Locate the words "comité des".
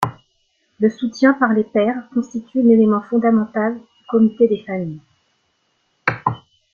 4.09-4.63